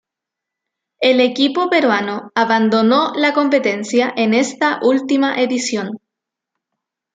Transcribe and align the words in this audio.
El 0.99 1.21
equipo 1.21 1.69
peruano 1.69 2.31
abandonó 2.33 3.13
la 3.15 3.35
competencia 3.35 4.11
en 4.17 4.33
esta 4.33 4.79
última 4.81 5.39
edición. 5.39 5.91